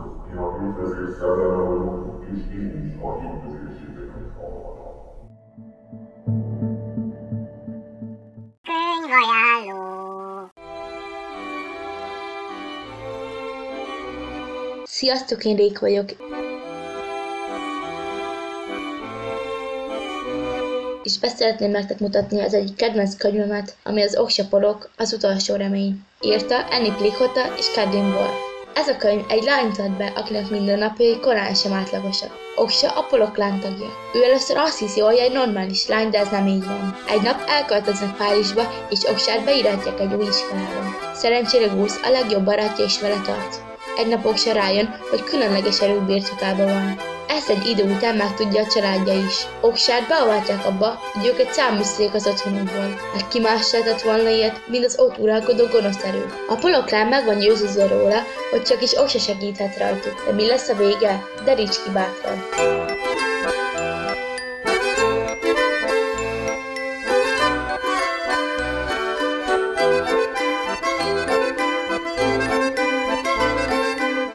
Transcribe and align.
Szerint 0.00 0.78
ezért 0.78 1.18
szelleme 1.18 1.62
vagyok, 1.62 2.24
és 2.32 2.54
én 2.54 2.84
is 2.86 3.02
a 3.02 3.18
részéteket 3.20 4.32
hallgatom. 4.38 5.00
Könyvajánló. 8.62 9.80
Sziasztok, 14.84 15.44
én 15.44 15.56
Rék 15.56 15.78
vagyok. 15.78 16.10
És 21.02 21.18
beszeretném 21.18 21.70
nektek 21.70 21.98
mutatni 21.98 22.40
az 22.40 22.54
egyik 22.54 22.76
kedvenc 22.76 23.16
könyvemet, 23.16 23.76
ami 23.82 24.02
az 24.02 24.16
Oksapolok, 24.16 24.90
az 24.96 25.12
utolsó 25.12 25.54
remény. 25.54 26.04
Írta 26.20 26.66
Annie 26.66 26.94
Plichota 26.94 27.56
és 27.56 27.72
Kadrin 27.74 28.04
Wolf. 28.04 28.49
Ez 28.74 28.88
a 28.88 28.96
könyv 28.96 29.24
egy 29.28 29.42
lányt 29.42 29.78
ad 29.78 29.90
be, 29.90 30.12
akinek 30.14 30.50
minden 30.50 30.78
napjai 30.78 31.20
korán 31.20 31.54
sem 31.54 31.72
átlagosak. 31.72 32.30
Oksa 32.56 32.90
a 32.90 33.02
polok 33.02 33.36
lántagja. 33.36 33.86
Ő 34.14 34.22
először 34.22 34.56
azt 34.56 34.78
hiszi, 34.78 35.00
hogy 35.00 35.16
egy 35.16 35.32
normális 35.32 35.86
lány, 35.86 36.10
de 36.10 36.18
ez 36.18 36.28
nem 36.30 36.46
így 36.46 36.64
van. 36.64 36.96
Egy 37.08 37.22
nap 37.22 37.42
elköltöznek 37.46 38.16
Párizsba, 38.16 38.72
és 38.90 39.04
Oksát 39.04 39.44
beiratják 39.44 40.00
egy 40.00 40.14
új 40.14 40.26
iskolába. 40.26 41.12
Szerencsére 41.14 41.66
Gusz 41.66 42.00
a 42.02 42.10
legjobb 42.10 42.44
barátja 42.44 42.84
is 42.84 43.00
vele 43.00 43.20
tart. 43.24 43.69
Egy 44.00 44.06
nap 44.06 44.26
Oksa 44.26 44.52
rájön, 44.52 44.94
hogy 45.10 45.24
különleges 45.24 45.80
erők 45.80 46.02
birtokában 46.02 46.66
van. 46.66 47.00
Ezt 47.28 47.48
egy 47.48 47.66
idő 47.66 47.84
után 47.84 48.16
megtudja 48.16 48.62
a 48.62 48.66
családja 48.66 49.12
is. 49.12 49.46
Oksát 49.60 50.08
beavatják 50.08 50.66
abba, 50.66 51.00
hogy 51.12 51.26
őket 51.26 51.52
száműzték 51.52 52.14
az 52.14 52.26
otthonukból. 52.26 53.00
Hát 53.12 53.28
ki 53.28 53.40
más 53.40 53.72
lehetett 53.72 54.02
volna 54.02 54.28
ilyet, 54.28 54.60
mint 54.66 54.84
az 54.84 54.98
ott 54.98 55.18
uralkodó 55.18 55.66
gonosz 55.66 56.04
erő. 56.04 56.26
A 56.48 56.54
poloklán 56.54 57.06
meg 57.06 57.24
van 57.24 57.38
győződve 57.38 57.86
róla, 57.86 58.22
hogy 58.50 58.62
csak 58.62 58.82
is 58.82 58.98
Oksa 58.98 59.18
segíthet 59.18 59.78
rajtuk. 59.78 60.24
De 60.26 60.32
mi 60.32 60.46
lesz 60.46 60.68
a 60.68 60.74
vége? 60.74 61.24
Deríts 61.44 61.82
ki 61.82 61.90
bátran! 61.90 62.44